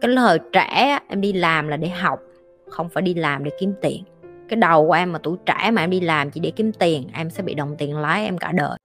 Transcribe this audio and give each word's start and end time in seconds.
cái 0.00 0.16
thời 0.16 0.38
trẻ 0.52 1.00
em 1.08 1.20
đi 1.20 1.32
làm 1.32 1.68
là 1.68 1.76
để 1.76 1.88
học, 1.88 2.20
không 2.68 2.88
phải 2.88 3.02
đi 3.02 3.14
làm 3.14 3.44
để 3.44 3.50
kiếm 3.60 3.74
tiền. 3.82 4.04
Cái 4.48 4.56
đầu 4.56 4.86
của 4.86 4.92
em 4.92 5.12
mà 5.12 5.18
tuổi 5.22 5.36
trẻ 5.46 5.70
mà 5.72 5.82
em 5.82 5.90
đi 5.90 6.00
làm 6.00 6.30
chỉ 6.30 6.40
để 6.40 6.50
kiếm 6.50 6.72
tiền, 6.72 7.08
em 7.14 7.30
sẽ 7.30 7.42
bị 7.42 7.54
đồng 7.54 7.76
tiền 7.76 7.98
lái 7.98 8.24
em 8.24 8.38
cả 8.38 8.52
đời. 8.52 8.78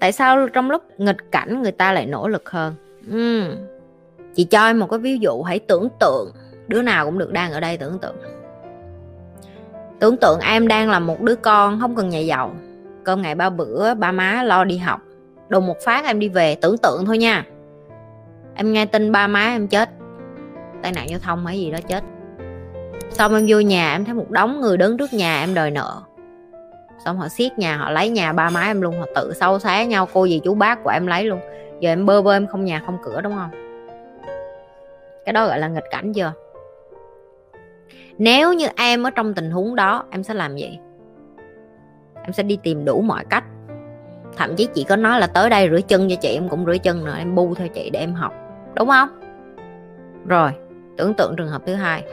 Tại 0.00 0.12
sao 0.12 0.48
trong 0.48 0.70
lúc 0.70 0.82
nghịch 0.98 1.32
cảnh 1.32 1.62
người 1.62 1.72
ta 1.72 1.92
lại 1.92 2.06
nỗ 2.06 2.28
lực 2.28 2.50
hơn? 2.50 2.74
Uhm. 3.10 3.56
chị 4.34 4.44
cho 4.44 4.66
em 4.66 4.78
một 4.78 4.86
cái 4.90 4.98
ví 4.98 5.18
dụ 5.18 5.42
hãy 5.42 5.58
tưởng 5.58 5.88
tượng. 6.00 6.32
Đứa 6.68 6.82
nào 6.82 7.04
cũng 7.04 7.18
được 7.18 7.32
đang 7.32 7.52
ở 7.52 7.60
đây 7.60 7.76
tưởng 7.76 7.98
tượng. 7.98 8.16
Tưởng 10.00 10.16
tượng 10.16 10.40
em 10.40 10.68
đang 10.68 10.90
là 10.90 10.98
một 10.98 11.20
đứa 11.20 11.34
con 11.34 11.80
không 11.80 11.96
cần 11.96 12.08
nhà 12.08 12.18
giàu 12.18 12.54
cơm 13.04 13.22
ngày 13.22 13.34
ba 13.34 13.50
bữa, 13.50 13.94
ba 13.94 14.12
má 14.12 14.42
lo 14.42 14.64
đi 14.64 14.78
học. 14.78 15.00
Đùng 15.48 15.66
một 15.66 15.76
phát 15.84 16.04
em 16.04 16.18
đi 16.18 16.28
về 16.28 16.54
tưởng 16.54 16.78
tượng 16.78 17.06
thôi 17.06 17.18
nha. 17.18 17.44
Em 18.54 18.72
nghe 18.72 18.86
tin 18.86 19.12
ba 19.12 19.26
má 19.26 19.46
em 19.46 19.68
chết. 19.68 19.90
Tai 20.82 20.92
nạn 20.92 21.08
giao 21.10 21.18
thông 21.18 21.46
hay 21.46 21.58
gì 21.60 21.70
đó 21.70 21.78
chết. 21.88 22.04
Xong 23.10 23.34
em 23.34 23.46
vô 23.48 23.60
nhà, 23.60 23.92
em 23.92 24.04
thấy 24.04 24.14
một 24.14 24.30
đống 24.30 24.60
người 24.60 24.76
đứng 24.76 24.98
trước 24.98 25.12
nhà 25.12 25.40
em 25.40 25.54
đòi 25.54 25.70
nợ. 25.70 26.02
Xong 27.04 27.18
họ 27.18 27.28
siết 27.28 27.58
nhà, 27.58 27.76
họ 27.76 27.90
lấy 27.90 28.08
nhà 28.08 28.32
ba 28.32 28.50
má 28.50 28.60
em 28.60 28.80
luôn. 28.80 29.00
Họ 29.00 29.06
tự 29.14 29.32
sâu 29.40 29.58
xé 29.58 29.86
nhau, 29.86 30.08
cô 30.12 30.24
gì 30.24 30.40
chú 30.44 30.54
bác 30.54 30.84
của 30.84 30.90
em 30.90 31.06
lấy 31.06 31.24
luôn. 31.24 31.40
Giờ 31.80 31.90
em 31.90 32.06
bơ 32.06 32.22
vơ 32.22 32.32
em 32.32 32.46
không 32.46 32.64
nhà 32.64 32.82
không 32.86 32.98
cửa, 33.04 33.20
đúng 33.20 33.34
không? 33.34 33.50
Cái 35.24 35.32
đó 35.32 35.46
gọi 35.46 35.58
là 35.58 35.68
nghịch 35.68 35.84
cảnh 35.90 36.12
chưa? 36.12 36.32
Nếu 38.18 38.52
như 38.52 38.66
em 38.76 39.02
ở 39.02 39.10
trong 39.10 39.34
tình 39.34 39.50
huống 39.50 39.74
đó, 39.74 40.04
em 40.10 40.22
sẽ 40.22 40.34
làm 40.34 40.56
gì? 40.56 40.78
Em 42.22 42.32
sẽ 42.32 42.42
đi 42.42 42.58
tìm 42.62 42.84
đủ 42.84 43.02
mọi 43.02 43.24
cách. 43.24 43.44
Thậm 44.36 44.56
chí 44.56 44.68
chị 44.74 44.84
có 44.88 44.96
nói 44.96 45.20
là 45.20 45.26
tới 45.26 45.50
đây 45.50 45.68
rửa 45.70 45.80
chân 45.80 46.08
cho 46.10 46.16
chị, 46.20 46.34
em 46.34 46.48
cũng 46.48 46.66
rửa 46.66 46.76
chân 46.82 47.04
nữa 47.04 47.14
em 47.18 47.34
bu 47.34 47.54
theo 47.54 47.68
chị 47.68 47.90
để 47.90 48.00
em 48.00 48.14
học. 48.14 48.32
Đúng 48.76 48.88
không? 48.88 49.08
Rồi, 50.26 50.50
tưởng 50.96 51.14
tượng 51.14 51.36
trường 51.36 51.48
hợp 51.48 51.62
thứ 51.66 51.74
hai. 51.74 52.04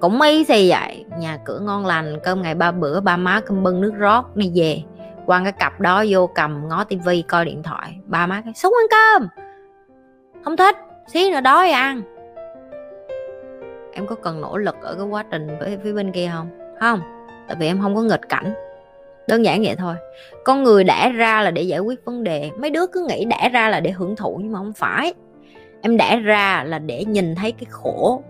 Cũng 0.00 0.20
y 0.20 0.44
gì 0.44 0.70
vậy, 0.70 1.04
nhà 1.18 1.38
cửa 1.44 1.58
ngon 1.58 1.86
lành, 1.86 2.18
cơm 2.24 2.42
ngày 2.42 2.54
ba 2.54 2.70
bữa, 2.70 3.00
ba 3.00 3.16
má 3.16 3.40
cơm 3.40 3.62
bưng 3.62 3.80
nước 3.80 3.92
rót, 3.98 4.36
đi 4.36 4.52
về. 4.54 4.82
Quăng 5.26 5.44
cái 5.44 5.52
cặp 5.52 5.80
đó 5.80 6.04
vô 6.08 6.26
cầm 6.26 6.68
ngó 6.68 6.84
tivi, 6.84 7.22
coi 7.22 7.44
điện 7.44 7.62
thoại. 7.62 7.98
Ba 8.06 8.26
má 8.26 8.42
cái 8.44 8.54
xuống 8.54 8.74
ăn 8.82 8.86
cơm. 8.90 9.28
Không 10.44 10.56
thích, 10.56 10.76
xí 11.06 11.30
nữa 11.30 11.40
đói 11.40 11.70
ăn. 11.70 12.02
Em 13.92 14.06
có 14.06 14.14
cần 14.14 14.40
nỗ 14.40 14.56
lực 14.56 14.76
ở 14.82 14.94
cái 14.94 15.06
quá 15.06 15.24
trình 15.30 15.58
với 15.58 15.78
phía 15.84 15.92
bên 15.92 16.12
kia 16.12 16.30
không? 16.34 16.48
Không, 16.80 17.00
tại 17.48 17.56
vì 17.60 17.66
em 17.66 17.80
không 17.82 17.94
có 17.94 18.02
nghịch 18.02 18.28
cảnh 18.28 18.54
đơn 19.28 19.44
giản 19.44 19.62
vậy 19.62 19.76
thôi. 19.76 19.94
Con 20.44 20.62
người 20.62 20.84
đẻ 20.84 21.10
ra 21.10 21.42
là 21.42 21.50
để 21.50 21.62
giải 21.62 21.80
quyết 21.80 22.04
vấn 22.04 22.24
đề. 22.24 22.50
Mấy 22.58 22.70
đứa 22.70 22.86
cứ 22.86 23.06
nghĩ 23.08 23.24
đẻ 23.24 23.50
ra 23.52 23.68
là 23.68 23.80
để 23.80 23.90
hưởng 23.90 24.16
thụ 24.16 24.40
nhưng 24.42 24.52
mà 24.52 24.58
không 24.58 24.72
phải. 24.72 25.14
Em 25.80 25.96
đẻ 25.96 26.16
ra 26.16 26.64
là 26.66 26.78
để 26.78 27.04
nhìn 27.04 27.34
thấy 27.34 27.52
cái 27.52 27.66
khổ. 27.70 28.22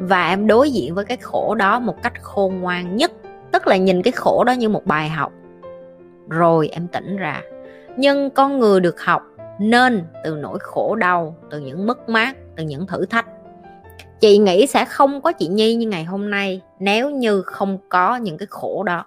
Và 0.00 0.28
em 0.28 0.46
đối 0.46 0.70
diện 0.70 0.94
với 0.94 1.04
cái 1.04 1.16
khổ 1.16 1.54
đó 1.54 1.80
một 1.80 2.02
cách 2.02 2.22
khôn 2.22 2.60
ngoan 2.60 2.96
nhất. 2.96 3.12
Tức 3.52 3.66
là 3.66 3.76
nhìn 3.76 4.02
cái 4.02 4.12
khổ 4.12 4.44
đó 4.44 4.52
như 4.52 4.68
một 4.68 4.86
bài 4.86 5.08
học. 5.08 5.32
Rồi 6.28 6.68
em 6.68 6.88
tỉnh 6.88 7.16
ra. 7.16 7.42
Nhưng 7.96 8.30
con 8.30 8.58
người 8.58 8.80
được 8.80 9.00
học 9.00 9.22
nên 9.58 10.04
từ 10.24 10.34
nỗi 10.34 10.58
khổ 10.60 10.94
đau, 10.94 11.36
từ 11.50 11.60
những 11.60 11.86
mất 11.86 12.08
mát, 12.08 12.36
từ 12.56 12.64
những 12.64 12.86
thử 12.86 13.06
thách. 13.06 13.26
Chị 14.20 14.38
nghĩ 14.38 14.66
sẽ 14.66 14.84
không 14.84 15.20
có 15.20 15.32
chị 15.32 15.48
nhi 15.48 15.74
như 15.74 15.88
ngày 15.88 16.04
hôm 16.04 16.30
nay 16.30 16.60
nếu 16.78 17.10
như 17.10 17.42
không 17.42 17.78
có 17.88 18.16
những 18.16 18.38
cái 18.38 18.46
khổ 18.50 18.82
đó 18.82 19.04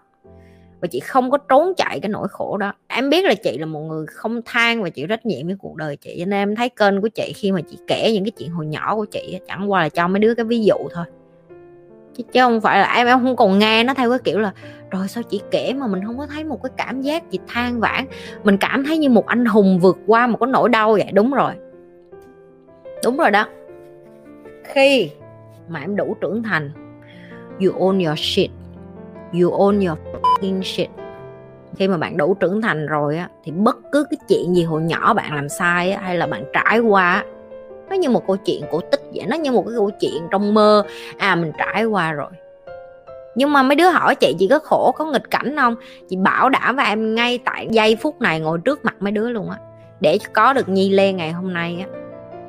và 0.81 0.87
chị 0.87 0.99
không 0.99 1.31
có 1.31 1.37
trốn 1.37 1.73
chạy 1.77 1.99
cái 1.99 2.09
nỗi 2.09 2.27
khổ 2.31 2.57
đó. 2.57 2.73
Em 2.87 3.09
biết 3.09 3.25
là 3.25 3.33
chị 3.33 3.57
là 3.57 3.65
một 3.65 3.79
người 3.79 4.05
không 4.07 4.41
than 4.45 4.83
và 4.83 4.89
chịu 4.89 5.07
trách 5.07 5.25
nhiệm 5.25 5.45
với 5.45 5.55
cuộc 5.59 5.75
đời 5.75 5.95
chị 5.95 6.15
cho 6.19 6.25
nên 6.25 6.39
em 6.39 6.55
thấy 6.55 6.69
kênh 6.69 7.01
của 7.01 7.07
chị 7.07 7.33
khi 7.35 7.51
mà 7.51 7.61
chị 7.61 7.77
kể 7.87 8.11
những 8.13 8.23
cái 8.23 8.31
chuyện 8.31 8.49
hồi 8.49 8.65
nhỏ 8.65 8.95
của 8.95 9.05
chị 9.05 9.39
chẳng 9.47 9.71
qua 9.71 9.81
là 9.81 9.89
cho 9.89 10.07
mấy 10.07 10.19
đứa 10.19 10.35
cái 10.35 10.45
ví 10.45 10.63
dụ 10.65 10.75
thôi. 10.93 11.05
Chứ, 12.15 12.23
chứ 12.31 12.41
không 12.41 12.61
phải 12.61 12.79
là 12.79 12.93
em 12.95 13.07
em 13.07 13.19
không 13.19 13.35
còn 13.35 13.59
nghe 13.59 13.83
nó 13.83 13.93
theo 13.93 14.09
cái 14.09 14.19
kiểu 14.23 14.39
là 14.39 14.53
rồi 14.91 15.07
sao 15.07 15.23
chị 15.23 15.41
kể 15.51 15.73
mà 15.73 15.87
mình 15.87 16.05
không 16.05 16.17
có 16.17 16.27
thấy 16.27 16.43
một 16.43 16.63
cái 16.63 16.71
cảm 16.77 17.01
giác 17.01 17.31
chị 17.31 17.39
than 17.47 17.79
vãn 17.79 18.05
mình 18.43 18.57
cảm 18.57 18.83
thấy 18.83 18.97
như 18.97 19.09
một 19.09 19.25
anh 19.25 19.45
hùng 19.45 19.79
vượt 19.79 19.97
qua 20.07 20.27
một 20.27 20.37
cái 20.39 20.49
nỗi 20.49 20.69
đau 20.69 20.91
vậy. 20.91 21.11
Đúng 21.13 21.31
rồi. 21.31 21.53
Đúng 23.03 23.17
rồi 23.17 23.31
đó. 23.31 23.47
Khi 24.63 25.11
mà 25.67 25.79
em 25.79 25.95
đủ 25.95 26.15
trưởng 26.21 26.43
thành 26.43 26.71
you 27.61 27.71
own 27.71 28.07
your 28.07 28.19
shit 28.19 28.49
you 29.33 29.51
own 29.51 29.87
your 29.87 29.99
fucking 30.41 30.63
shit. 30.63 30.89
Khi 31.75 31.87
mà 31.87 31.97
bạn 31.97 32.17
đủ 32.17 32.33
trưởng 32.33 32.61
thành 32.61 32.87
rồi 32.87 33.17
á 33.17 33.29
thì 33.43 33.51
bất 33.51 33.77
cứ 33.91 34.05
cái 34.09 34.17
chuyện 34.27 34.55
gì 34.55 34.63
hồi 34.63 34.81
nhỏ 34.81 35.13
bạn 35.13 35.35
làm 35.35 35.49
sai 35.49 35.91
á, 35.91 36.01
hay 36.01 36.17
là 36.17 36.27
bạn 36.27 36.43
trải 36.53 36.79
qua 36.79 37.23
nó 37.89 37.95
như 37.95 38.09
một 38.09 38.27
câu 38.27 38.37
chuyện 38.37 38.61
cổ 38.71 38.81
tích 38.91 39.01
vậy 39.13 39.25
nó 39.27 39.35
như 39.35 39.51
một 39.51 39.63
cái 39.65 39.73
câu 39.77 39.91
chuyện 39.99 40.27
trong 40.31 40.53
mơ. 40.53 40.83
À 41.17 41.35
mình 41.35 41.51
trải 41.57 41.85
qua 41.85 42.11
rồi. 42.11 42.29
Nhưng 43.35 43.53
mà 43.53 43.63
mấy 43.63 43.75
đứa 43.75 43.89
hỏi 43.89 44.15
chị 44.15 44.35
chị 44.39 44.47
có 44.47 44.59
khổ 44.59 44.91
có 44.95 45.05
nghịch 45.05 45.29
cảnh 45.31 45.55
không? 45.55 45.75
Chị 46.09 46.15
bảo 46.15 46.49
đảm 46.49 46.75
với 46.75 46.85
em 46.85 47.15
ngay 47.15 47.39
tại 47.45 47.67
giây 47.71 47.97
phút 48.01 48.21
này 48.21 48.39
ngồi 48.39 48.59
trước 48.65 48.85
mặt 48.85 48.95
mấy 48.99 49.11
đứa 49.11 49.29
luôn 49.29 49.49
á. 49.49 49.57
Để 49.99 50.17
có 50.33 50.53
được 50.53 50.69
nhi 50.69 50.89
lê 50.89 51.13
ngày 51.13 51.31
hôm 51.31 51.53
nay 51.53 51.85
á. 51.89 51.99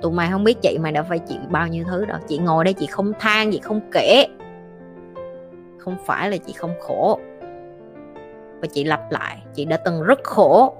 Tụi 0.03 0.13
mày 0.13 0.29
không 0.31 0.45
biết 0.45 0.63
chị 0.63 0.79
mày 0.79 0.93
đã 0.93 1.03
phải 1.03 1.19
chịu 1.19 1.39
bao 1.51 1.69
nhiêu 1.69 1.85
thứ 1.89 2.05
đâu. 2.05 2.19
Chị 2.29 2.39
ngồi 2.39 2.65
đây 2.65 2.75
chị 2.75 2.87
không 2.87 3.13
than 3.21 3.53
chị 3.53 3.61
không 3.63 3.81
kể. 3.93 4.27
Không 5.79 5.97
phải 6.07 6.31
là 6.31 6.37
chị 6.37 6.53
không 6.53 6.75
khổ 6.81 7.21
và 8.61 8.69
chị 8.73 8.85
lặp 8.85 9.13
lại, 9.13 9.43
chị 9.55 9.65
đã 9.65 9.77
từng 9.77 10.03
rất 10.03 10.25
khổ 10.25 10.77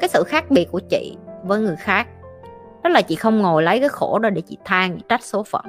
cái 0.00 0.08
sự 0.08 0.24
khác 0.24 0.50
biệt 0.50 0.68
của 0.72 0.80
chị 0.88 1.16
với 1.44 1.60
người 1.60 1.76
khác. 1.76 2.08
Đó 2.82 2.90
là 2.90 3.02
chị 3.02 3.14
không 3.14 3.38
ngồi 3.38 3.62
lấy 3.62 3.80
cái 3.80 3.88
khổ 3.88 4.18
đó 4.18 4.30
để 4.30 4.40
chị 4.40 4.58
than, 4.64 4.96
chị 4.96 5.02
trách 5.08 5.22
số 5.22 5.42
phận. 5.42 5.64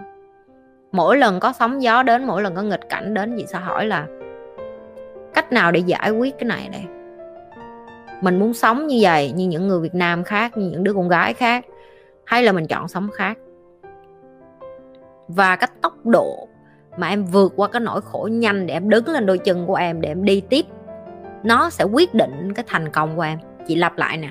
Mỗi 0.91 1.17
lần 1.17 1.39
có 1.39 1.53
sóng 1.59 1.83
gió 1.83 2.03
đến, 2.03 2.23
mỗi 2.23 2.41
lần 2.41 2.55
có 2.55 2.61
nghịch 2.61 2.89
cảnh 2.89 3.13
đến, 3.13 3.35
chị 3.37 3.45
sẽ 3.47 3.59
hỏi 3.59 3.85
là, 3.85 4.07
cách 5.33 5.51
nào 5.51 5.71
để 5.71 5.79
giải 5.79 6.11
quyết 6.11 6.37
cái 6.37 6.45
này 6.45 6.69
đây 6.71 6.83
mình 8.21 8.39
muốn 8.39 8.53
sống 8.53 8.87
như 8.87 8.97
vậy, 9.01 9.31
như 9.31 9.47
những 9.47 9.67
người 9.67 9.79
việt 9.79 9.95
nam 9.95 10.23
khác, 10.23 10.57
như 10.57 10.69
những 10.69 10.83
đứa 10.83 10.93
con 10.93 11.09
gái 11.09 11.33
khác, 11.33 11.65
hay 12.25 12.43
là 12.43 12.51
mình 12.51 12.67
chọn 12.67 12.87
sống 12.87 13.09
khác? 13.13 13.37
Và 15.27 15.55
cái 15.55 15.69
tốc 15.81 16.05
độ 16.05 16.47
mà 16.97 17.07
em 17.07 17.25
vượt 17.25 17.53
qua 17.55 17.67
cái 17.67 17.79
nỗi 17.79 18.01
khổ 18.01 18.29
nhanh 18.31 18.67
để 18.67 18.73
em 18.73 18.89
đứng 18.89 19.07
lên 19.07 19.25
đôi 19.25 19.37
chân 19.37 19.67
của 19.67 19.75
em, 19.75 20.01
để 20.01 20.09
em 20.09 20.25
đi 20.25 20.41
tiếp 20.49 20.65
nó 21.43 21.69
sẽ 21.69 21.83
quyết 21.83 22.13
định 22.13 22.53
cái 22.53 22.65
thành 22.67 22.89
công 22.89 23.15
của 23.15 23.21
em. 23.21 23.39
Chị 23.67 23.75
lặp 23.75 23.97
lại 23.97 24.17
nè. 24.17 24.29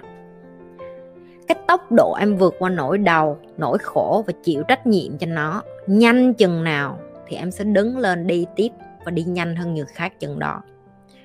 Cái 1.48 1.58
tốc 1.66 1.92
độ 1.92 2.14
em 2.14 2.36
vượt 2.36 2.54
qua 2.58 2.70
nỗi 2.70 2.98
đau, 2.98 3.38
nỗi 3.56 3.78
khổ 3.78 4.24
và 4.26 4.32
chịu 4.42 4.62
trách 4.68 4.86
nhiệm 4.86 5.18
cho 5.18 5.26
nó, 5.26 5.62
nhanh 5.86 6.34
chừng 6.34 6.64
nào 6.64 6.98
thì 7.26 7.36
em 7.36 7.50
sẽ 7.50 7.64
đứng 7.64 7.98
lên 7.98 8.26
đi 8.26 8.46
tiếp 8.56 8.68
và 9.04 9.10
đi 9.10 9.22
nhanh 9.22 9.56
hơn 9.56 9.74
người 9.74 9.84
khác 9.94 10.20
chừng 10.20 10.38
đó. 10.38 10.62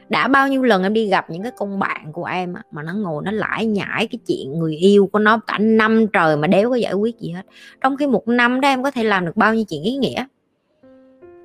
Đã 0.10 0.28
bao 0.28 0.48
nhiêu 0.48 0.64
lần 0.64 0.84
em 0.84 0.94
đi 0.94 1.08
gặp 1.08 1.30
những 1.30 1.44
cái 1.44 1.52
con 1.58 1.80
bạn 1.80 2.12
của 2.14 2.26
em 2.26 2.54
mà 2.72 2.84
nó 2.84 2.94
ngồi 2.94 3.24
nó 3.26 3.32
lải 3.32 3.66
nhải 3.66 4.08
cái 4.08 4.20
chuyện 4.28 4.60
người 4.60 4.76
yêu 4.76 5.10
của 5.12 5.20
nó 5.20 5.40
cả 5.48 5.58
năm 5.58 6.08
trời 6.14 6.38
mà 6.38 6.48
đéo 6.48 6.70
có 6.70 6.76
giải 6.76 6.94
quyết 6.94 7.20
gì 7.20 7.32
hết. 7.32 7.46
Trong 7.82 7.98
khi 7.98 8.08
một 8.08 8.28
năm 8.28 8.62
đó 8.62 8.70
em 8.70 8.84
có 8.84 8.92
thể 8.92 9.04
làm 9.04 9.26
được 9.26 9.38
bao 9.38 9.54
nhiêu 9.54 9.64
chuyện 9.70 9.84
ý 9.84 9.96
nghĩa? 9.96 10.26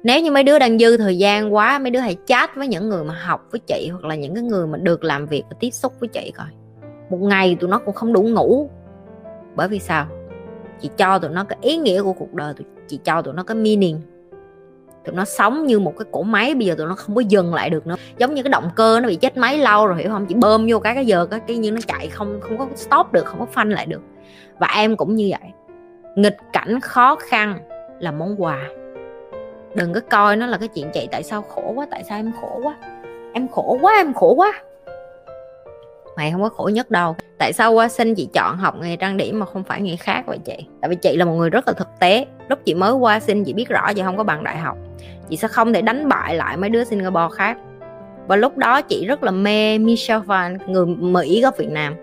Nếu 0.03 0.21
như 0.21 0.31
mấy 0.31 0.45
đứa 0.45 0.59
đang 0.59 0.79
dư 0.79 0.97
thời 0.97 1.19
gian 1.19 1.55
quá, 1.55 1.79
mấy 1.79 1.91
đứa 1.91 2.01
hãy 2.01 2.17
chat 2.27 2.57
với 2.57 2.69
những 2.69 2.89
người 2.89 3.05
mà 3.05 3.15
học 3.15 3.47
với 3.51 3.61
chị 3.67 3.89
hoặc 3.93 4.05
là 4.05 4.15
những 4.15 4.35
cái 4.35 4.43
người 4.43 4.67
mà 4.67 4.79
được 4.79 5.05
làm 5.05 5.27
việc 5.27 5.43
và 5.51 5.57
tiếp 5.61 5.71
xúc 5.71 5.93
với 6.01 6.09
chị 6.09 6.33
coi. 6.37 6.47
Một 7.11 7.19
ngày 7.21 7.57
tụi 7.61 7.71
nó 7.71 7.79
cũng 7.79 7.95
không 7.95 8.13
đủ 8.13 8.23
ngủ. 8.23 8.71
Bởi 9.57 9.69
vì 9.69 9.79
sao? 9.79 10.07
Chị 10.81 10.91
cho 10.97 11.19
tụi 11.19 11.31
nó 11.31 11.45
cái 11.45 11.59
ý 11.63 11.77
nghĩa 11.77 12.03
của 12.03 12.13
cuộc 12.13 12.35
đời 12.35 12.55
chị 12.89 13.01
cho 13.05 13.23
tụi 13.23 13.35
nó 13.35 13.43
cái 13.43 13.55
meaning. 13.55 14.01
Tụi 15.05 15.15
nó 15.15 15.25
sống 15.25 15.67
như 15.67 15.79
một 15.79 15.93
cái 15.99 16.07
cỗ 16.13 16.23
máy, 16.23 16.55
bây 16.55 16.67
giờ 16.67 16.75
tụi 16.79 16.87
nó 16.87 16.95
không 16.95 17.15
có 17.15 17.21
dừng 17.21 17.55
lại 17.55 17.71
được 17.71 17.87
nữa. 17.87 17.97
Giống 18.19 18.35
như 18.35 18.43
cái 18.43 18.51
động 18.51 18.71
cơ 18.77 19.01
nó 19.01 19.09
bị 19.09 19.17
chết 19.17 19.37
máy 19.37 19.59
lâu 19.59 19.87
rồi, 19.87 19.99
hiểu 19.99 20.11
không? 20.11 20.27
Chị 20.27 20.35
bơm 20.35 20.67
vô 20.69 20.79
cái 20.79 20.95
cái 20.95 21.07
giờ 21.07 21.27
cái 21.27 21.41
cái 21.41 21.57
như 21.57 21.73
nó 21.73 21.81
chạy 21.87 22.09
không 22.09 22.41
không 22.41 22.59
có 22.59 22.67
stop 22.77 23.12
được, 23.12 23.25
không 23.25 23.39
có 23.39 23.47
phanh 23.47 23.71
lại 23.71 23.87
được. 23.87 24.01
Và 24.59 24.67
em 24.77 24.97
cũng 24.97 25.15
như 25.15 25.29
vậy. 25.31 25.51
Nghịch 26.17 26.37
cảnh 26.53 26.81
khó 26.81 27.17
khăn 27.17 27.59
là 28.01 28.12
món 28.12 28.43
quà 28.43 28.69
đừng 29.79 29.93
có 29.93 30.01
coi 30.11 30.37
nó 30.37 30.47
là 30.47 30.59
cái 30.59 30.69
chuyện 30.69 30.91
chị 30.95 31.09
tại 31.13 31.23
sao 31.23 31.43
khổ 31.43 31.73
quá, 31.75 31.87
tại 31.91 32.05
sao 32.09 32.19
em 32.19 32.33
khổ 32.41 32.61
quá. 32.63 32.77
Em 33.33 33.49
khổ 33.49 33.79
quá, 33.81 33.95
em 33.97 34.15
khổ 34.15 34.35
quá. 34.35 34.53
Mày 36.17 36.33
không 36.33 36.43
có 36.43 36.49
khổ 36.49 36.71
nhất 36.73 36.91
đâu. 36.91 37.17
Tại 37.39 37.53
sao 37.53 37.73
qua 37.73 37.89
sinh 37.89 38.15
chị 38.15 38.29
chọn 38.33 38.57
học 38.57 38.75
nghề 38.81 38.97
trang 38.97 39.17
điểm 39.17 39.39
mà 39.39 39.47
không 39.47 39.65
phải 39.65 39.81
nghề 39.81 39.97
khác 39.97 40.23
vậy 40.27 40.39
chị? 40.45 40.57
Tại 40.81 40.89
vì 40.89 40.97
chị 40.97 41.17
là 41.17 41.25
một 41.25 41.33
người 41.33 41.51
rất 41.51 41.69
là 41.69 41.75
thực 41.75 41.89
tế. 42.01 42.27
Lúc 42.49 42.59
chị 42.65 42.75
mới 42.75 42.93
qua 42.93 43.21
sinh 43.21 43.45
chị 43.45 43.53
biết 43.53 43.69
rõ 43.69 43.93
chị 43.93 44.03
không 44.03 44.17
có 44.17 44.25
bằng 44.25 44.45
đại 44.45 44.57
học. 44.57 44.77
Chị 45.29 45.37
sẽ 45.37 45.49
không 45.49 45.73
thể 45.73 45.83
đánh 45.83 46.09
bại 46.09 46.35
lại 46.35 46.57
mấy 46.57 46.71
đứa 46.71 46.85
singapore 46.85 47.35
khác. 47.35 47.57
Và 48.27 48.37
lúc 48.37 48.57
đó 48.57 48.83
chị 48.83 49.07
rất 49.07 49.23
là 49.23 49.31
mê 49.31 49.79
Michelle 49.79 50.23
Phan, 50.29 50.59
người 50.67 50.87
Mỹ 50.87 51.43
gốc 51.43 51.59
Việt 51.59 51.71
Nam. 51.71 51.95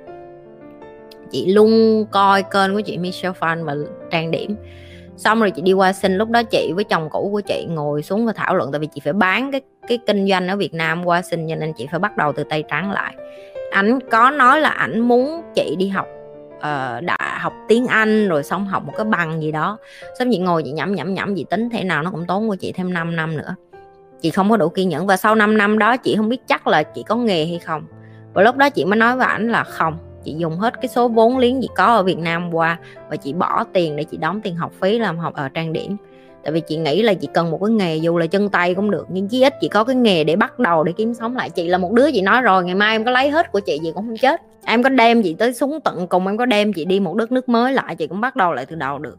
Chị 1.32 1.54
luôn 1.54 2.06
coi 2.12 2.44
kênh 2.44 2.74
của 2.74 2.82
chị 2.82 2.98
Michelle 2.98 3.34
Phan 3.34 3.66
và 3.66 3.76
trang 4.12 4.32
điểm 4.32 4.56
xong 5.18 5.40
rồi 5.40 5.52
chị 5.52 5.62
đi 5.62 5.74
qua 5.74 5.94
xin 5.94 6.18
lúc 6.18 6.30
đó 6.30 6.44
chị 6.44 6.72
với 6.76 6.84
chồng 6.84 7.10
cũ 7.10 7.30
của 7.32 7.42
chị 7.42 7.68
ngồi 7.70 8.04
xuống 8.04 8.26
và 8.26 8.34
thảo 8.34 8.56
luận. 8.56 8.72
Tại 8.72 8.80
vì 8.80 8.88
chị 8.94 9.02
phải 9.04 9.14
bán 9.14 9.52
cái 9.52 9.62
cái 9.88 9.98
kinh 10.08 10.28
doanh 10.30 10.48
ở 10.48 10.56
Việt 10.56 10.74
Nam 10.74 11.06
qua 11.06 11.22
xin 11.22 11.50
cho 11.50 11.56
nên 11.56 11.74
chị 11.74 11.88
phải 11.92 12.00
bắt 12.00 12.18
đầu 12.18 12.34
từ 12.34 12.44
tay 12.44 12.64
trắng 12.70 12.92
lại. 12.92 13.16
Ảnh 13.72 14.00
có 14.12 14.32
nói 14.32 14.60
là 14.60 14.70
ảnh 14.70 15.00
muốn 15.00 15.42
chị 15.56 15.76
đi 15.80 15.88
học 15.88 16.08
ờ, 16.60 16.96
uh, 16.98 17.04
đã 17.04 17.38
học 17.42 17.54
tiếng 17.68 17.88
Anh 17.88 18.28
rồi 18.28 18.44
xong 18.44 18.66
học 18.66 18.84
một 18.86 18.94
cái 18.98 19.06
bằng 19.06 19.42
gì 19.42 19.52
đó. 19.52 19.78
Xong 20.20 20.28
chị 20.32 20.38
ngồi 20.38 20.64
chị 20.64 20.72
nhẩm 20.72 20.96
nhẩm 20.96 21.14
nhẩm 21.14 21.36
chị 21.36 21.46
tính 21.50 21.70
thế 21.70 21.84
nào 21.84 22.04
nó 22.04 22.12
cũng 22.12 22.26
tốn 22.26 22.50
của 22.50 22.56
chị 22.56 22.72
thêm 22.72 22.94
5 22.94 23.16
năm 23.16 23.38
nữa. 23.38 23.56
Chị 24.22 24.30
không 24.30 24.50
có 24.50 24.58
đủ 24.58 24.70
kiên 24.70 24.90
nhẫn. 24.90 25.08
Và 25.08 25.18
sau 25.18 25.36
5 25.36 25.58
năm 25.58 25.80
đó 25.80 25.98
chị 25.98 26.16
không 26.16 26.30
biết 26.30 26.48
chắc 26.48 26.68
là 26.68 26.84
chị 26.84 27.04
có 27.04 27.16
nghề 27.16 27.46
hay 27.46 27.60
không. 27.60 27.86
Và 28.34 28.44
lúc 28.44 28.56
đó 28.56 28.70
chị 28.70 28.86
mới 28.86 28.98
nói 28.98 29.16
với 29.16 29.26
ảnh 29.26 29.50
là 29.50 29.64
không 29.64 29.98
chị 30.26 30.36
dùng 30.38 30.58
hết 30.58 30.82
cái 30.82 30.88
số 30.88 31.08
vốn 31.08 31.38
liếng 31.38 31.62
chị 31.62 31.68
có 31.76 31.86
ở 31.86 32.04
Việt 32.04 32.18
Nam 32.18 32.54
qua 32.54 32.80
và 33.10 33.16
chị 33.16 33.34
bỏ 33.34 33.64
tiền 33.74 33.96
để 33.96 34.04
chị 34.04 34.18
đóng 34.18 34.42
tiền 34.42 34.56
học 34.56 34.72
phí 34.82 35.00
làm 35.00 35.18
học 35.18 35.34
ở 35.34 35.50
trang 35.50 35.74
điểm. 35.74 35.98
Tại 36.44 36.52
vì 36.52 36.62
chị 36.68 36.78
nghĩ 36.78 37.02
là 37.02 37.14
chị 37.14 37.28
cần 37.34 37.52
một 37.52 37.60
cái 37.66 37.74
nghề 37.74 37.98
dù 37.98 38.18
là 38.18 38.28
chân 38.28 38.50
tay 38.50 38.76
cũng 38.76 38.92
được, 38.92 39.08
nhưng 39.10 39.28
chí 39.28 39.44
ít 39.44 39.54
chị 39.62 39.68
có 39.68 39.84
cái 39.84 39.96
nghề 39.96 40.24
để 40.24 40.36
bắt 40.36 40.60
đầu 40.60 40.84
để 40.84 40.92
kiếm 40.98 41.14
sống 41.14 41.36
lại. 41.36 41.50
Chị 41.50 41.68
là 41.68 41.78
một 41.78 41.92
đứa 41.92 42.12
chị 42.12 42.22
nói 42.22 42.42
rồi, 42.42 42.64
ngày 42.64 42.76
mai 42.76 42.96
em 42.96 43.06
có 43.06 43.12
lấy 43.12 43.30
hết 43.30 43.52
của 43.52 43.60
chị 43.60 43.80
gì 43.84 43.92
cũng 43.96 44.06
không 44.08 44.18
chết. 44.18 44.42
Em 44.66 44.84
có 44.84 44.90
đem 44.90 45.24
chị 45.24 45.34
tới 45.34 45.54
xuống 45.54 45.80
tận 45.84 46.08
cùng, 46.08 46.28
em 46.28 46.38
có 46.38 46.46
đem 46.46 46.74
chị 46.74 46.86
đi 46.86 47.00
một 47.00 47.16
đất 47.16 47.32
nước 47.32 47.50
mới 47.50 47.74
lại, 47.74 47.96
chị 47.96 48.08
cũng 48.08 48.22
bắt 48.22 48.36
đầu 48.36 48.54
lại 48.54 48.66
từ 48.66 48.76
đầu 48.76 49.00
được. 49.00 49.18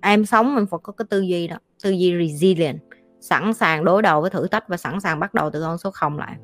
Em 0.00 0.26
sống 0.26 0.56
em 0.56 0.66
phải 0.66 0.78
có 0.82 0.92
cái 0.92 1.06
tư 1.10 1.20
duy 1.20 1.48
đó, 1.48 1.56
tư 1.84 1.90
duy 1.90 2.28
resilient, 2.28 2.78
sẵn 3.20 3.54
sàng 3.54 3.84
đối 3.84 4.02
đầu 4.02 4.20
với 4.20 4.30
thử 4.30 4.46
thách 4.48 4.68
và 4.68 4.76
sẵn 4.76 5.00
sàng 5.00 5.20
bắt 5.20 5.34
đầu 5.34 5.50
từ 5.50 5.60
con 5.60 5.78
số 5.78 5.90
không 5.90 6.18
lại 6.18 6.34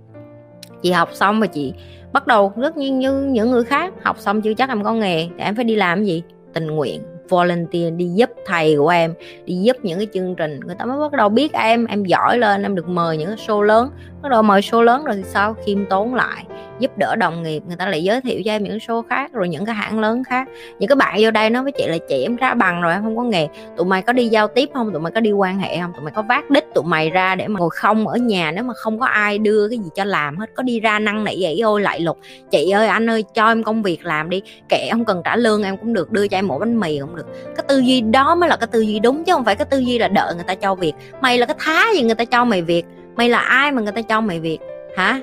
chị 0.85 0.91
học 0.91 1.09
xong 1.13 1.41
và 1.41 1.47
chị 1.47 1.73
bắt 2.13 2.27
đầu 2.27 2.53
rất 2.57 2.77
như, 2.77 2.93
như 2.93 3.23
những 3.23 3.51
người 3.51 3.65
khác. 3.65 3.95
Học 4.03 4.19
xong 4.19 4.43
chưa 4.43 4.55
chắc 4.55 4.69
em 4.69 4.85
có 4.85 4.93
nghề 4.93 5.27
thì 5.27 5.45
em 5.45 5.57
phải 5.57 5.65
đi 5.65 5.75
làm 5.75 6.05
gì? 6.05 6.23
Tình 6.53 6.67
nguyện 6.67 7.03
volunteer 7.29 7.95
đi 7.97 8.09
giúp 8.15 8.31
thầy 8.47 8.77
của 8.77 8.89
em 8.89 9.15
đi 9.45 9.55
giúp 9.55 9.77
những 9.83 9.99
cái 9.99 10.07
chương 10.15 10.35
trình. 10.35 10.61
Người 10.61 10.75
ta 10.79 10.85
mới 10.85 10.99
bắt 10.99 11.13
đầu 11.13 11.29
biết 11.29 11.53
em 11.53 11.87
em 11.87 12.05
giỏi 12.05 12.39
lên 12.39 12.63
em 12.63 12.75
được 12.75 12.89
mời 12.89 13.17
những 13.17 13.29
cái 13.29 13.47
show 13.47 13.61
lớn. 13.61 13.91
Bắt 14.23 14.29
đầu 14.29 14.43
mời 14.43 14.61
show 14.61 14.81
lớn 14.81 15.05
rồi 15.05 15.17
thì 15.17 15.23
sao 15.23 15.55
khiêm 15.67 15.87
tốn 15.87 16.15
lại 16.15 16.45
giúp 16.85 16.99
đỡ 16.99 17.17
đồng 17.17 17.43
nghiệp, 17.43 17.63
người 17.67 17.77
ta 17.77 17.87
lại 17.87 18.05
giới 18.05 18.21
thiệu 18.21 18.43
cho 18.45 18.53
em 18.53 18.65
những 18.65 18.79
show 18.79 19.03
khác, 19.03 19.33
rồi 19.33 19.49
những 19.49 19.65
cái 19.65 19.75
hãng 19.75 20.01
lớn 20.01 20.23
khác. 20.25 20.49
Những 20.79 20.89
cái 20.89 20.97
bạn 20.97 21.17
vô 21.21 21.31
đây 21.31 21.51
nói 21.51 21.63
với 21.63 21.73
chị 21.73 21.87
là 21.87 21.99
chị, 22.09 22.23
em 22.23 22.37
ra 22.37 22.55
bằng 22.55 22.83
rồi, 22.83 22.93
em 22.93 23.03
không 23.03 23.17
có 23.17 23.23
nghề. 23.23 23.49
Tụi 23.77 23.87
mày 23.87 24.03
có 24.03 24.13
đi 24.13 24.29
giao 24.29 24.49
tiếp 24.49 24.71
không? 24.75 24.93
Tụi 24.93 25.01
mày 25.01 25.13
có 25.13 25.21
đi 25.21 25.33
quan 25.33 25.59
hệ 25.59 25.79
không? 25.81 25.93
Tụi 25.93 26.05
mày 26.05 26.13
có 26.17 26.23
vác 26.23 26.51
đích 26.51 26.65
tụi 26.75 26.85
mày 26.85 27.11
ra 27.11 27.35
để 27.35 27.49
mà 27.49 27.61
ngồi 27.61 27.71
không 27.73 28.09
ở 28.09 28.17
nhà 28.17 28.51
nếu 28.51 28.65
mà 28.65 28.75
không 28.75 28.99
có 28.99 29.07
ai 29.07 29.39
đưa 29.39 29.69
cái 29.69 29.79
gì 29.79 29.89
cho 29.95 30.05
làm 30.05 30.37
hết? 30.37 30.51
Có 30.55 30.63
đi 30.63 30.81
ra 30.81 30.99
năng 30.99 31.25
nỉ 31.25 31.37
vậy, 31.41 31.61
ôi, 31.65 31.81
lại 31.81 32.01
lục. 32.01 32.19
Chị 32.51 32.71
ơi, 32.71 32.87
anh 32.87 33.11
ơi, 33.11 33.25
cho 33.35 33.49
em 33.49 33.63
công 33.63 33.83
việc 33.83 34.05
làm 34.05 34.31
đi. 34.31 34.43
Kệ, 34.69 34.89
không 34.93 35.05
cần 35.05 35.23
trả 35.25 35.37
lương, 35.37 35.63
em 35.63 35.77
cũng 35.77 35.93
được, 35.93 36.13
đưa 36.13 36.29
cho 36.29 36.39
em 36.39 36.47
một 36.47 36.59
bánh 36.59 36.81
mì 36.81 36.99
cũng 36.99 37.17
được. 37.17 37.27
Cái 37.57 37.65
tư 37.69 37.79
duy 37.79 38.01
đó 38.01 38.35
mới 38.35 38.49
là 38.49 38.57
cái 38.57 38.67
tư 38.67 38.81
duy 38.81 38.99
đúng, 38.99 39.25
chứ 39.25 39.33
không 39.33 39.45
phải 39.45 39.55
cái 39.55 39.67
tư 39.71 39.79
duy 39.79 39.99
là 39.99 40.09
đợi 40.09 40.35
người 40.35 40.45
ta 40.45 40.55
cho 40.55 40.75
việc. 40.75 40.93
Mày 41.21 41.39
là 41.39 41.47
cái 41.47 41.57
thá 41.59 41.87
gì 41.95 42.03
người 42.03 42.15
ta 42.15 42.25
cho 42.25 42.45
mày 42.45 42.63
việc? 42.63 42.85
Mày 43.17 43.29
là 43.29 43.39
ai 43.39 43.73
mà 43.73 43.83
người 43.83 43.93
ta 43.93 44.03
cho 44.03 44.21
mày 44.21 44.41
việc? 44.41 44.59
Hả? 44.97 45.21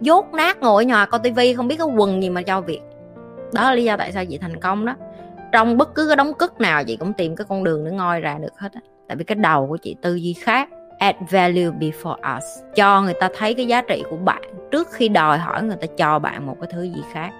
Dốt 0.00 0.32
nát 0.32 0.60
ngồi 0.60 0.84
ở 0.84 0.86
nhà 0.86 1.06
coi 1.06 1.20
tivi, 1.20 1.54
không 1.54 1.68
biết 1.68 1.76
cái 1.78 1.86
quần 1.96 2.22
gì 2.22 2.30
mà 2.30 2.42
cho 2.42 2.60
việc. 2.60 2.80
Đó 3.52 3.62
là 3.62 3.74
lý 3.74 3.84
do 3.84 3.96
tại 3.96 4.12
sao 4.12 4.24
chị 4.24 4.38
thành 4.38 4.60
công 4.60 4.86
đó. 4.86 4.94
Trong 5.52 5.76
bất 5.76 5.94
cứ 5.94 6.06
cái 6.06 6.16
đóng 6.16 6.34
cức 6.34 6.60
nào, 6.60 6.84
chị 6.84 6.96
cũng 6.96 7.12
tìm 7.12 7.36
cái 7.36 7.44
con 7.48 7.64
đường 7.64 7.84
để 7.84 7.90
ngoi 7.90 8.20
ra 8.20 8.38
được 8.38 8.58
hết 8.58 8.72
á. 8.72 8.80
Tại 9.08 9.16
vì 9.16 9.24
cái 9.24 9.36
đầu 9.36 9.66
của 9.66 9.76
chị 9.76 9.96
tư 10.02 10.14
duy 10.14 10.32
khác, 10.32 10.68
add 10.98 11.18
value 11.30 11.70
before 11.70 12.36
us, 12.36 12.44
cho 12.74 13.02
người 13.02 13.14
ta 13.20 13.28
thấy 13.38 13.54
cái 13.54 13.66
giá 13.66 13.82
trị 13.82 14.02
của 14.10 14.16
bạn 14.16 14.42
trước 14.70 14.88
khi 14.92 15.08
đòi 15.08 15.38
hỏi 15.38 15.62
người 15.62 15.76
ta 15.76 15.86
cho 15.96 16.18
bạn 16.18 16.46
một 16.46 16.56
cái 16.60 16.70
thứ 16.72 16.82
gì 16.82 17.02
khác 17.12 17.30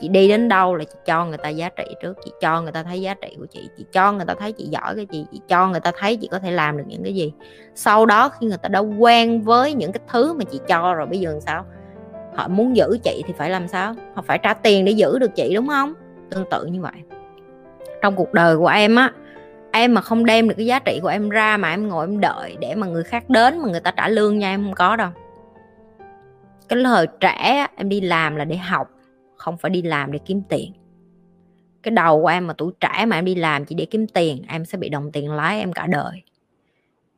chị 0.00 0.08
đi 0.08 0.28
đến 0.28 0.48
đâu 0.48 0.74
là 0.74 0.84
chị 0.84 0.96
cho 1.06 1.24
người 1.24 1.38
ta 1.38 1.48
giá 1.48 1.68
trị 1.68 1.84
trước, 2.02 2.16
chị 2.24 2.32
cho 2.40 2.62
người 2.62 2.72
ta 2.72 2.82
thấy 2.82 3.00
giá 3.00 3.14
trị 3.14 3.36
của 3.38 3.46
chị 3.46 3.68
chị 3.76 3.84
cho 3.92 4.12
người 4.12 4.24
ta 4.24 4.34
thấy 4.34 4.52
chị 4.52 4.64
giỏi 4.64 4.94
cái 4.96 5.06
gì, 5.10 5.26
chị 5.32 5.40
cho 5.48 5.68
người 5.68 5.80
ta 5.80 5.92
thấy 5.98 6.16
chị 6.16 6.28
có 6.30 6.38
thể 6.38 6.50
làm 6.50 6.76
được 6.76 6.84
những 6.86 7.02
cái 7.02 7.14
gì. 7.14 7.32
Sau 7.74 8.06
đó 8.06 8.28
khi 8.28 8.46
người 8.46 8.58
ta 8.58 8.68
đã 8.68 8.78
quen 8.78 9.42
với 9.42 9.74
những 9.74 9.92
cái 9.92 10.00
thứ 10.12 10.32
mà 10.32 10.44
chị 10.44 10.60
cho 10.68 10.94
rồi, 10.94 11.06
bây 11.06 11.20
giờ 11.20 11.30
làm 11.30 11.40
sao? 11.40 11.64
Họ 12.34 12.48
muốn 12.48 12.76
giữ 12.76 12.98
chị 13.04 13.22
thì 13.26 13.32
phải 13.38 13.50
làm 13.50 13.68
sao? 13.68 13.94
Họ 14.14 14.22
phải 14.22 14.38
trả 14.38 14.54
tiền 14.54 14.84
để 14.84 14.92
giữ 14.92 15.18
được 15.18 15.34
chị, 15.34 15.54
đúng 15.54 15.68
không? 15.68 15.94
Tương 16.30 16.44
tự 16.50 16.66
như 16.66 16.80
vậy. 16.80 16.92
Trong 18.02 18.16
cuộc 18.16 18.32
đời 18.32 18.56
của 18.56 18.66
em 18.66 18.96
á, 18.96 19.12
em 19.72 19.94
mà 19.94 20.00
không 20.00 20.26
đem 20.26 20.48
được 20.48 20.54
cái 20.56 20.66
giá 20.66 20.78
trị 20.78 20.98
của 21.02 21.08
em 21.08 21.28
ra 21.28 21.56
mà 21.56 21.70
em 21.70 21.88
ngồi 21.88 22.06
em 22.06 22.20
đợi 22.20 22.56
để 22.60 22.74
mà 22.74 22.86
người 22.86 23.04
khác 23.04 23.30
đến 23.30 23.58
mà 23.58 23.68
người 23.68 23.80
ta 23.80 23.90
trả 23.90 24.08
lương 24.08 24.38
nha, 24.38 24.50
em 24.50 24.64
không 24.64 24.74
có 24.74 24.96
đâu. 24.96 25.10
Cái 26.68 26.78
thời 26.84 27.06
trẻ 27.20 27.66
em 27.76 27.88
đi 27.88 28.00
làm 28.00 28.36
là 28.36 28.44
để 28.44 28.56
học 28.56 28.90
không 29.38 29.56
phải 29.56 29.70
đi 29.70 29.82
làm 29.82 30.12
để 30.12 30.18
kiếm 30.26 30.42
tiền. 30.48 30.72
Cái 31.82 31.90
đầu 31.90 32.22
của 32.22 32.28
em 32.28 32.46
mà 32.46 32.54
tuổi 32.58 32.72
trẻ 32.80 33.04
mà 33.06 33.18
em 33.18 33.24
đi 33.24 33.34
làm 33.34 33.64
chỉ 33.64 33.74
để 33.74 33.84
kiếm 33.84 34.06
tiền, 34.06 34.42
em 34.48 34.64
sẽ 34.64 34.78
bị 34.78 34.88
đồng 34.88 35.12
tiền 35.12 35.32
lái 35.32 35.60
em 35.60 35.72
cả 35.72 35.86
đời. 35.86 36.22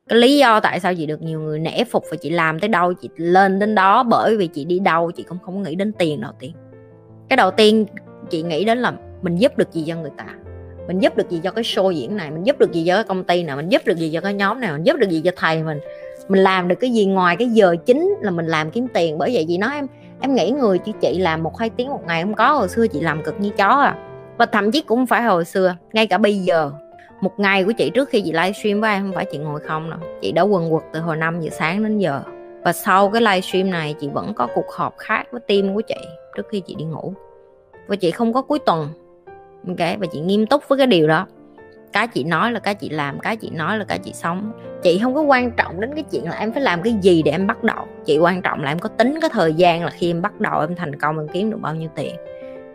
Cái 0.09 0.19
lý 0.19 0.39
do 0.39 0.61
tại 0.61 0.81
sao 0.81 0.95
chị 0.95 1.07
được 1.07 1.23
nhiều 1.23 1.41
người 1.41 1.59
nể 1.59 1.85
phục 1.85 2.05
và 2.11 2.17
chị 2.17 2.31
làm 2.31 2.61
tới 2.61 2.69
đâu 2.69 2.93
chị 2.95 3.09
lên 3.17 3.59
đến 3.59 3.75
đó 3.75 4.03
bởi 4.03 4.37
vì 4.37 4.47
chị 4.47 4.65
đi 4.65 4.79
đâu 4.79 5.11
chị 5.11 5.23
cũng 5.23 5.39
không 5.39 5.63
nghĩ 5.63 5.75
đến 5.75 5.93
tiền 5.93 6.21
đầu 6.21 6.33
tiên 6.39 6.53
cái 7.31 7.37
đầu 7.37 7.51
tiên 7.51 7.87
chị 8.31 8.43
nghĩ 8.43 8.65
đến 8.65 8.79
là 8.79 8.93
mình 9.23 9.37
giúp 9.37 9.59
được 9.59 9.73
gì 9.73 9.85
cho 9.87 9.97
người 9.97 10.11
ta. 10.17 10.27
Mình 10.87 10.99
giúp 10.99 11.17
được 11.17 11.31
gì 11.31 11.41
cho 11.43 11.51
cái 11.51 11.65
show 11.65 11.91
diễn 11.91 12.17
này, 12.17 12.31
mình 12.31 12.45
giúp 12.45 12.59
được 12.59 12.73
gì 12.73 12.85
cho 12.87 12.95
cái 12.95 13.05
công 13.05 13.25
ty 13.25 13.43
nào, 13.43 13.57
mình 13.57 13.69
giúp 13.69 13.83
được 13.85 13.97
gì 13.97 14.11
cho 14.13 14.21
cái 14.21 14.35
nhóm 14.35 14.61
này, 14.61 14.73
mình 14.73 14.83
giúp 14.83 14.97
được 14.97 15.11
gì 15.11 15.23
cho 15.25 15.31
thầy 15.37 15.63
mình. 15.63 15.79
Mình 16.29 16.43
làm 16.43 16.69
được 16.69 16.75
cái 16.81 16.91
gì 16.91 17.07
ngoài 17.07 17.37
cái 17.37 17.49
giờ 17.49 17.77
chính 17.87 18.15
là 18.21 18.31
mình 18.31 18.47
làm 18.47 18.71
kiếm 18.71 18.87
tiền. 18.95 19.19
Bởi 19.19 19.31
vậy 19.35 19.45
chị 19.49 19.59
nói 19.59 19.75
em 19.75 19.87
em 20.21 20.35
nghĩ 20.35 20.51
người 20.51 20.81
như 20.85 20.93
chị 21.01 21.19
làm 21.19 21.43
một 21.43 21.59
hai 21.59 21.71
tiếng 21.71 21.89
một 21.89 22.07
ngày 22.07 22.23
không 22.23 22.35
có, 22.35 22.53
hồi 22.53 22.69
xưa 22.69 22.87
chị 22.87 23.01
làm 23.01 23.23
cực 23.23 23.41
như 23.41 23.51
chó 23.51 23.69
à. 23.69 23.97
Và 24.39 24.47
thậm 24.47 24.71
chí 24.71 24.81
cũng 24.81 25.07
phải 25.07 25.23
hồi 25.23 25.45
xưa, 25.45 25.77
ngay 25.93 26.07
cả 26.07 26.19
bây 26.19 26.39
giờ, 26.39 26.71
một 27.21 27.41
ngày 27.41 27.65
của 27.65 27.73
chị 27.73 27.91
trước 27.91 28.09
khi 28.09 28.21
chị 28.21 28.33
livestream 28.33 28.81
với 28.81 28.93
em 28.93 29.03
không 29.03 29.15
phải 29.15 29.25
chị 29.33 29.39
ngồi 29.39 29.61
không 29.61 29.91
đâu. 29.91 30.01
Chị 30.23 30.33
đã 30.33 30.43
quần 30.43 30.71
quật 30.71 30.83
từ 30.93 31.01
hồi 31.01 31.17
5 31.17 31.41
giờ 31.41 31.51
sáng 31.53 31.83
đến 31.83 31.99
giờ. 31.99 32.23
Và 32.65 32.73
sau 32.73 33.11
cái 33.11 33.23
livestream 33.23 33.71
này 33.71 33.95
chị 34.01 34.09
vẫn 34.09 34.35
có 34.35 34.49
cuộc 34.55 34.73
họp 34.73 34.99
khác 34.99 35.25
với 35.31 35.41
team 35.41 35.75
của 35.75 35.81
chị 35.81 35.95
trước 36.37 36.47
khi 36.51 36.61
chị 36.61 36.75
đi 36.75 36.85
ngủ. 36.85 37.15
Và 37.87 37.97
chị 37.97 38.11
không 38.11 38.33
có 38.33 38.43
cuối 38.43 38.59
tuần. 38.59 38.89
Ok, 39.69 39.99
và 39.99 40.07
chị 40.13 40.21
nghiêm 40.21 40.47
túc 40.47 40.69
với 40.69 40.79
cái 40.79 40.87
điều 40.87 41.09
đó 41.09 41.27
cái 41.93 42.09
chị 42.09 42.25
nói 42.25 42.53
là 42.53 42.61
cái 42.61 42.75
chị 42.75 42.89
làm, 42.89 43.19
cái 43.19 43.37
chị 43.37 43.51
nói 43.51 43.79
là 43.79 43.85
cái 43.85 43.99
chị 43.99 44.13
sống. 44.13 44.53
Chị 44.83 44.99
không 45.03 45.15
có 45.15 45.23
quan 45.23 45.51
trọng 45.51 45.81
đến 45.81 45.91
cái 45.95 46.05
chuyện 46.11 46.25
là 46.25 46.39
em 46.39 46.53
phải 46.53 46.63
làm 46.63 46.83
cái 46.83 46.93
gì 46.93 47.23
để 47.23 47.33
em 47.33 47.47
bắt 47.47 47.65
đầu. 47.65 47.87
Chị 48.07 48.19
quan 48.19 48.43
trọng 48.43 48.63
là 48.63 48.71
em 48.71 48.79
có 48.79 48.89
tính 48.89 49.19
cái 49.21 49.31
thời 49.33 49.55
gian 49.55 49.85
là 49.85 49.91
khi 49.91 50.11
em 50.11 50.23
bắt 50.23 50.41
đầu 50.41 50.61
em 50.61 50.77
thành 50.77 50.99
công 50.99 51.19
em 51.19 51.29
kiếm 51.29 51.51
được 51.51 51.61
bao 51.61 51.75
nhiêu 51.75 51.89
tiền. 51.95 52.15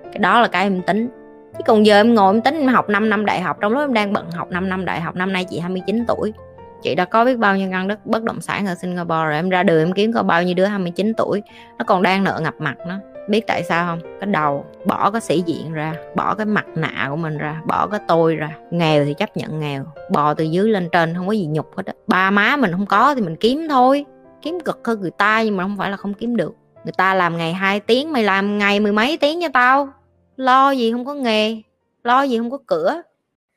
Cái 0.03 0.19
đó 0.19 0.41
là 0.41 0.47
cái 0.47 0.63
em 0.63 0.81
tính. 0.81 1.09
Chứ 1.57 1.63
còn 1.65 1.85
giờ 1.85 1.99
em 1.99 2.13
ngồi 2.13 2.33
em 2.33 2.41
tính 2.41 2.59
em 2.59 2.67
học 2.67 2.89
5 2.89 3.09
năm 3.09 3.25
đại 3.25 3.41
học, 3.41 3.57
trong 3.61 3.71
lúc 3.71 3.81
em 3.81 3.93
đang 3.93 4.13
bận 4.13 4.31
học 4.31 4.51
5 4.51 4.69
năm 4.69 4.85
đại 4.85 5.01
học, 5.01 5.15
năm 5.15 5.33
nay 5.33 5.45
chị 5.49 5.59
29 5.59 6.05
tuổi. 6.07 6.33
Chị 6.81 6.95
đã 6.95 7.05
có 7.05 7.25
biết 7.25 7.37
bao 7.37 7.57
nhiêu 7.57 7.69
căn 7.71 7.87
đất 7.87 8.05
bất 8.05 8.23
động 8.23 8.41
sản 8.41 8.65
ở 8.65 8.75
Singapore 8.75 9.23
rồi, 9.23 9.35
em 9.35 9.49
ra 9.49 9.63
đường 9.63 9.79
em 9.79 9.91
kiếm 9.93 10.13
có 10.13 10.23
bao 10.23 10.43
nhiêu 10.43 10.55
đứa 10.55 10.65
29 10.65 11.13
tuổi. 11.13 11.43
Nó 11.77 11.85
còn 11.85 12.01
đang 12.01 12.23
nợ 12.23 12.39
ngập 12.43 12.53
mặt 12.59 12.75
nó 12.87 12.95
biết 13.27 13.47
tại 13.47 13.63
sao 13.63 13.85
không? 13.85 13.99
Cái 14.19 14.27
đầu, 14.31 14.65
bỏ 14.85 15.11
cái 15.11 15.21
sĩ 15.21 15.43
diện 15.45 15.73
ra, 15.73 15.95
bỏ 16.15 16.35
cái 16.35 16.45
mặt 16.45 16.65
nạ 16.75 17.07
của 17.09 17.15
mình 17.15 17.37
ra, 17.37 17.61
bỏ 17.65 17.87
cái 17.87 17.99
tôi 18.07 18.35
ra. 18.35 18.49
Nghèo 18.71 19.05
thì 19.05 19.13
chấp 19.13 19.37
nhận 19.37 19.59
nghèo, 19.59 19.85
bò 20.11 20.33
từ 20.33 20.43
dưới 20.43 20.69
lên 20.69 20.89
trên 20.91 21.15
không 21.15 21.27
có 21.27 21.33
gì 21.33 21.45
nhục 21.45 21.77
hết 21.77 21.85
á. 21.85 21.93
Ba 22.07 22.31
má 22.31 22.57
mình 22.57 22.71
không 22.71 22.85
có 22.85 23.15
thì 23.15 23.21
mình 23.21 23.35
kiếm 23.35 23.67
thôi. 23.69 24.05
Kiếm 24.41 24.59
cực 24.59 24.87
hơn 24.87 25.01
người 25.01 25.11
ta 25.11 25.41
nhưng 25.41 25.57
mà 25.57 25.63
không 25.63 25.77
phải 25.77 25.91
là 25.91 25.97
không 25.97 26.13
kiếm 26.13 26.35
được. 26.35 26.55
Người 26.83 26.93
ta 26.97 27.13
làm 27.13 27.37
ngày 27.37 27.53
2 27.53 27.79
tiếng 27.79 28.11
mày 28.11 28.23
làm 28.23 28.57
ngày 28.57 28.79
mười 28.79 28.91
mấy 28.91 29.17
tiếng 29.17 29.41
cho 29.41 29.47
tao. 29.53 29.89
Lo 30.37 30.71
gì 30.71 30.91
không 30.91 31.05
có 31.05 31.13
nghề, 31.13 31.61
lo 32.03 32.21
gì 32.21 32.37
không 32.37 32.51
có 32.51 32.57
cửa. 32.67 33.01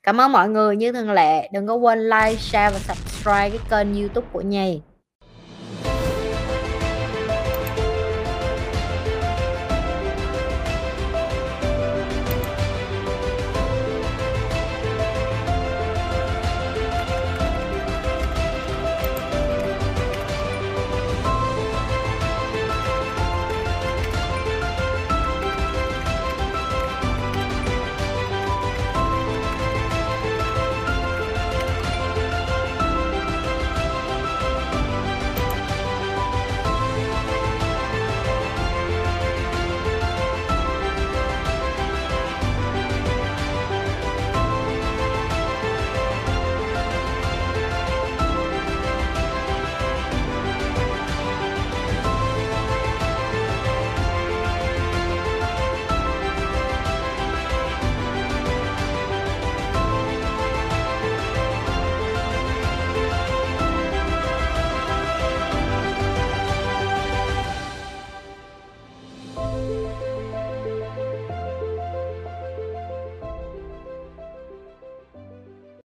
Cảm 0.03 0.21
ơn 0.21 0.33
mọi 0.33 0.49
người, 0.49 0.77
như 0.77 0.93
thường 0.93 1.11
lệ, 1.11 1.49
đừng 1.53 1.67
có 1.67 1.75
quên 1.75 1.99
like, 1.99 2.35
share 2.35 2.71
và 2.71 2.79
subscribe 2.79 3.51
cái 3.51 3.59
kênh 3.71 4.01
youtube 4.01 4.27
của 4.33 4.41
nhì 4.41 4.81